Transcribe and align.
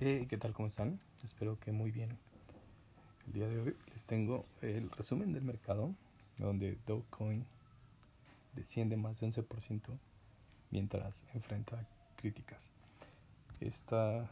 Eh, 0.00 0.28
¿Qué 0.28 0.38
tal? 0.38 0.52
¿Cómo 0.52 0.68
están? 0.68 1.00
Espero 1.24 1.58
que 1.58 1.72
muy 1.72 1.90
bien. 1.90 2.16
El 3.26 3.32
día 3.32 3.48
de 3.48 3.58
hoy 3.58 3.76
les 3.90 4.06
tengo 4.06 4.46
el 4.62 4.92
resumen 4.92 5.32
del 5.32 5.42
mercado, 5.42 5.92
donde 6.36 6.78
Dogecoin 6.86 7.44
desciende 8.54 8.96
más 8.96 9.18
de 9.18 9.26
11% 9.26 9.98
mientras 10.70 11.24
enfrenta 11.34 11.84
críticas. 12.14 12.70
Esta, 13.58 14.30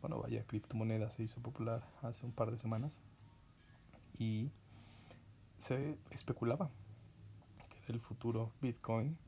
bueno, 0.00 0.22
vaya 0.22 0.42
criptomoneda 0.46 1.10
se 1.10 1.24
hizo 1.24 1.42
popular 1.42 1.86
hace 2.00 2.24
un 2.24 2.32
par 2.32 2.50
de 2.50 2.58
semanas 2.58 3.02
y 4.18 4.52
se 5.58 5.98
especulaba 6.12 6.70
que 7.68 7.78
era 7.80 7.92
el 7.92 8.00
futuro 8.00 8.52
Bitcoin 8.62 9.18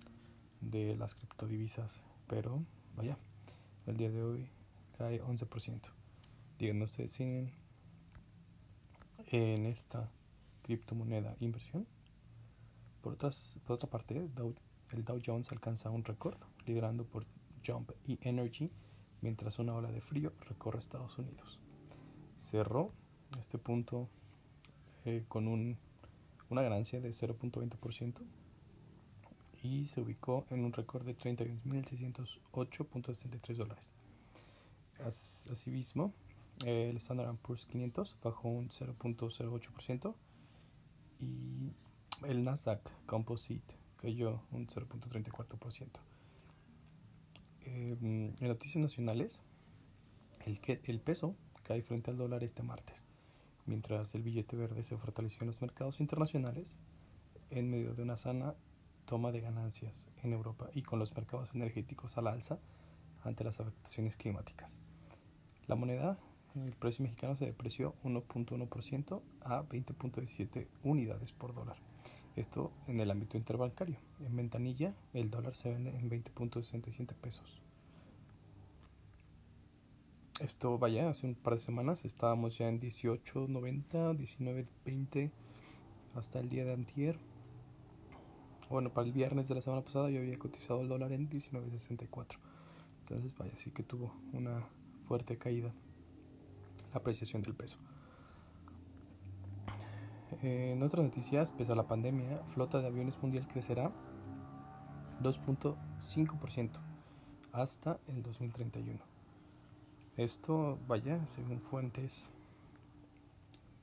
de 0.62 0.96
las 0.96 1.14
criptodivisas, 1.14 2.00
pero 2.28 2.64
vaya, 2.96 3.18
el 3.86 3.98
día 3.98 4.10
de 4.10 4.22
hoy 4.22 4.55
cae 4.96 5.22
11%. 5.22 5.80
Díganos 6.58 6.92
si 6.92 7.02
en 9.26 9.66
esta 9.66 10.08
criptomoneda 10.62 11.36
inversión. 11.40 11.86
Por, 13.02 13.14
otras, 13.14 13.58
por 13.64 13.74
otra 13.74 13.90
parte, 13.90 14.16
el 14.16 14.32
Dow 15.04 15.20
Jones 15.24 15.50
alcanza 15.52 15.90
un 15.90 16.04
récord, 16.04 16.38
liderando 16.66 17.04
por 17.04 17.26
Jump 17.64 17.92
y 18.06 18.18
Energy, 18.22 18.70
mientras 19.20 19.58
una 19.58 19.74
ola 19.74 19.92
de 19.92 20.00
frío 20.00 20.32
recorre 20.48 20.78
Estados 20.78 21.18
Unidos. 21.18 21.60
Cerró 22.36 22.92
este 23.38 23.58
punto 23.58 24.08
eh, 25.04 25.24
con 25.28 25.48
un, 25.48 25.76
una 26.48 26.62
ganancia 26.62 27.00
de 27.00 27.10
0.20% 27.10 28.22
y 29.62 29.86
se 29.86 30.00
ubicó 30.00 30.46
en 30.50 30.64
un 30.64 30.72
récord 30.72 31.04
de 31.04 31.16
31.608.63 31.16 33.56
dólares. 33.56 33.92
Asimismo, 35.04 36.14
el 36.64 36.96
Standard 36.96 37.36
Poor's 37.36 37.66
500 37.66 38.16
bajó 38.22 38.48
un 38.48 38.70
0.08% 38.70 40.14
y 41.20 41.72
el 42.26 42.44
Nasdaq 42.44 42.80
Composite 43.06 43.74
cayó 43.96 44.42
un 44.52 44.66
0.34%. 44.66 45.88
Em, 47.62 48.32
en 48.40 48.48
noticias 48.48 48.80
nacionales, 48.80 49.40
el, 50.44 50.60
el 50.84 51.00
peso 51.00 51.34
cae 51.62 51.82
frente 51.82 52.10
al 52.10 52.16
dólar 52.16 52.44
este 52.44 52.62
martes, 52.62 53.06
mientras 53.66 54.14
el 54.14 54.22
billete 54.22 54.56
verde 54.56 54.82
se 54.82 54.96
fortaleció 54.96 55.40
en 55.42 55.48
los 55.48 55.60
mercados 55.60 56.00
internacionales 56.00 56.76
en 57.50 57.70
medio 57.70 57.94
de 57.94 58.02
una 58.02 58.16
sana 58.16 58.54
toma 59.04 59.32
de 59.32 59.40
ganancias 59.40 60.08
en 60.22 60.32
Europa 60.32 60.68
y 60.74 60.82
con 60.82 60.98
los 60.98 61.14
mercados 61.14 61.54
energéticos 61.54 62.16
al 62.18 62.26
alza 62.28 62.58
ante 63.26 63.44
las 63.44 63.60
afectaciones 63.60 64.16
climáticas. 64.16 64.78
La 65.66 65.74
moneda, 65.74 66.18
el 66.54 66.72
precio 66.72 67.02
mexicano 67.02 67.36
se 67.36 67.44
depreció 67.44 67.94
1.1% 68.04 69.20
a 69.42 69.62
20.17 69.64 70.66
unidades 70.82 71.32
por 71.32 71.54
dólar. 71.54 71.76
Esto 72.36 72.70
en 72.86 73.00
el 73.00 73.10
ámbito 73.10 73.36
interbancario. 73.36 73.98
En 74.20 74.36
ventanilla, 74.36 74.94
el 75.14 75.30
dólar 75.30 75.56
se 75.56 75.70
vende 75.70 75.90
en 75.90 76.10
20.67 76.10 77.14
pesos. 77.14 77.62
Esto, 80.40 80.78
vaya, 80.78 81.08
hace 81.08 81.26
un 81.26 81.34
par 81.34 81.54
de 81.54 81.60
semanas 81.60 82.04
estábamos 82.04 82.58
ya 82.58 82.68
en 82.68 82.78
18.90, 82.78 83.88
19.20 83.90 85.30
hasta 86.14 86.40
el 86.40 86.50
día 86.50 86.64
de 86.64 86.74
antier. 86.74 87.18
Bueno, 88.68 88.92
para 88.92 89.06
el 89.06 89.12
viernes 89.14 89.48
de 89.48 89.54
la 89.54 89.62
semana 89.62 89.82
pasada 89.82 90.10
yo 90.10 90.20
había 90.20 90.38
cotizado 90.38 90.82
el 90.82 90.88
dólar 90.88 91.12
en 91.12 91.30
19.64. 91.30 92.36
Entonces, 93.08 93.38
vaya, 93.38 93.54
sí 93.54 93.70
que 93.70 93.84
tuvo 93.84 94.12
una 94.32 94.66
fuerte 95.06 95.38
caída, 95.38 95.72
la 96.92 96.98
apreciación 96.98 97.40
del 97.40 97.54
peso. 97.54 97.78
En 100.42 100.82
otras 100.82 101.04
noticias, 101.04 101.52
pese 101.52 101.70
a 101.70 101.76
la 101.76 101.86
pandemia, 101.86 102.38
flota 102.46 102.80
de 102.80 102.88
aviones 102.88 103.16
mundial 103.22 103.46
crecerá 103.46 103.92
2.5% 105.22 106.80
hasta 107.52 108.00
el 108.08 108.24
2031. 108.24 108.98
Esto, 110.16 110.80
vaya, 110.88 111.24
según 111.28 111.60
fuentes 111.60 112.28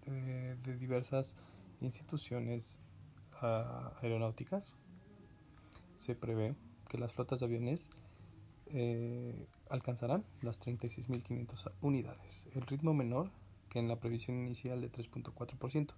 de, 0.06 0.78
diversas 0.78 1.38
instituciones 1.80 2.78
uh, 3.42 3.96
aeronáuticas, 4.02 4.76
se 5.96 6.14
prevé 6.14 6.56
que 6.90 6.98
las 6.98 7.14
flotas 7.14 7.40
de 7.40 7.46
aviones 7.46 7.90
eh, 8.74 9.48
alcanzarán 9.70 10.26
las 10.42 10.60
36.500 10.60 11.72
unidades, 11.82 12.50
el 12.56 12.64
ritmo 12.64 12.94
menor 12.94 13.30
que 13.70 13.80
en 13.80 13.88
la 13.88 14.00
previsión 14.00 14.38
inicial 14.38 14.82
de 14.82 14.92
3.4%. 14.92 15.94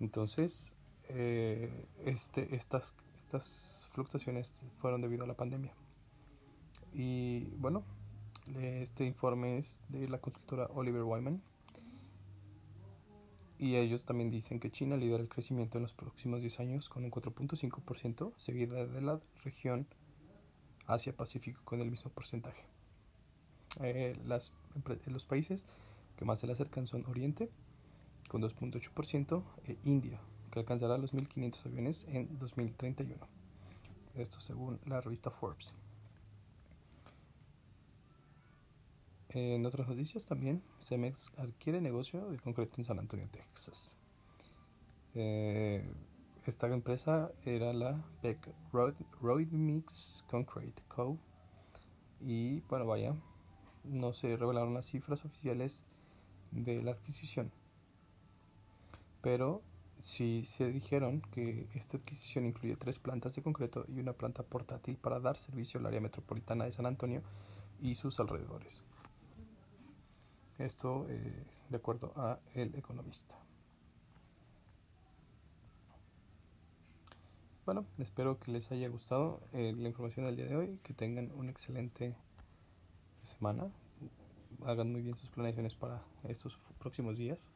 Entonces, 0.00 0.72
eh, 1.08 1.86
este, 2.04 2.54
estas, 2.54 2.94
estas 3.24 3.88
fluctuaciones 3.92 4.54
fueron 4.78 5.02
debido 5.02 5.24
a 5.24 5.26
la 5.26 5.34
pandemia. 5.34 5.74
Y 6.94 7.44
bueno, 7.58 7.84
este 8.58 9.04
informe 9.04 9.58
es 9.58 9.82
de 9.88 10.08
la 10.08 10.18
consultora 10.18 10.66
Oliver 10.74 11.02
Wyman. 11.02 11.42
Y 13.58 13.76
ellos 13.76 14.04
también 14.04 14.30
dicen 14.30 14.60
que 14.60 14.70
China 14.70 14.96
lidera 14.96 15.22
el 15.22 15.28
crecimiento 15.28 15.78
en 15.78 15.82
los 15.82 15.94
próximos 15.94 16.40
10 16.40 16.60
años 16.60 16.88
con 16.88 17.04
un 17.04 17.10
4.5%, 17.10 18.32
seguida 18.36 18.86
de 18.86 19.00
la 19.00 19.20
región 19.44 19.86
Asia-Pacífico 20.86 21.60
con 21.64 21.80
el 21.80 21.90
mismo 21.90 22.10
porcentaje. 22.10 22.64
Eh, 23.80 24.16
los 25.06 25.26
países 25.26 25.66
que 26.16 26.24
más 26.24 26.40
se 26.40 26.46
le 26.46 26.52
acercan 26.52 26.86
son 26.86 27.04
Oriente 27.06 27.50
con 28.28 28.42
2.8% 28.42 29.42
e 29.66 29.76
India 29.84 30.20
que 30.56 30.60
alcanzará 30.60 30.96
los 30.96 31.12
1.500 31.12 31.66
aviones 31.66 32.06
en 32.08 32.38
2031. 32.38 33.26
Esto 34.14 34.40
según 34.40 34.80
la 34.86 35.02
revista 35.02 35.30
Forbes. 35.30 35.74
En 39.28 39.66
otras 39.66 39.86
noticias 39.86 40.24
también, 40.24 40.62
Cemex 40.80 41.30
adquiere 41.36 41.82
negocio 41.82 42.30
de 42.30 42.38
concreto 42.38 42.76
en 42.78 42.84
San 42.84 42.98
Antonio, 42.98 43.28
Texas. 43.30 43.96
Eh, 45.14 45.84
esta 46.50 46.68
empresa 46.68 47.32
era 47.44 47.72
la 47.72 48.04
Beck 48.22 48.48
Road, 48.72 48.94
Mix 49.50 50.24
Concrete 50.28 50.82
Co. 50.88 51.18
Y 52.20 52.60
bueno, 52.62 52.86
vaya, 52.86 53.14
no 53.84 54.12
se 54.12 54.36
revelaron 54.36 54.74
las 54.74 54.86
cifras 54.86 55.24
oficiales 55.24 55.84
de 56.50 56.82
la 56.82 56.92
adquisición. 56.92 57.50
Pero 59.22 59.62
sí 60.02 60.44
se 60.44 60.70
dijeron 60.70 61.20
que 61.32 61.68
esta 61.74 61.96
adquisición 61.96 62.46
incluye 62.46 62.76
tres 62.76 62.98
plantas 62.98 63.34
de 63.34 63.42
concreto 63.42 63.84
y 63.88 63.98
una 63.98 64.12
planta 64.12 64.42
portátil 64.42 64.96
para 64.96 65.20
dar 65.20 65.38
servicio 65.38 65.80
al 65.80 65.86
área 65.86 66.00
metropolitana 66.00 66.64
de 66.64 66.72
San 66.72 66.86
Antonio 66.86 67.22
y 67.80 67.96
sus 67.96 68.20
alrededores. 68.20 68.82
Esto 70.58 71.06
eh, 71.08 71.44
de 71.68 71.76
acuerdo 71.76 72.12
a 72.16 72.38
El 72.54 72.74
Economista. 72.76 73.45
Bueno, 77.66 77.84
espero 77.98 78.38
que 78.38 78.52
les 78.52 78.70
haya 78.70 78.88
gustado 78.88 79.40
eh, 79.52 79.74
la 79.76 79.88
información 79.88 80.24
del 80.24 80.36
día 80.36 80.46
de 80.46 80.54
hoy, 80.54 80.78
que 80.84 80.94
tengan 80.94 81.32
una 81.32 81.50
excelente 81.50 82.14
semana, 83.24 83.68
hagan 84.64 84.92
muy 84.92 85.02
bien 85.02 85.16
sus 85.16 85.30
planeaciones 85.30 85.74
para 85.74 86.00
estos 86.22 86.60
próximos 86.78 87.18
días. 87.18 87.50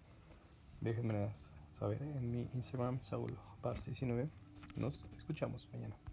Déjenme 0.80 1.30
saber 1.70 2.02
en 2.02 2.28
mi 2.28 2.50
Instagram, 2.54 3.00
Saúl 3.02 3.38
19 3.62 4.28
Nos 4.74 5.06
escuchamos 5.16 5.68
mañana. 5.72 6.00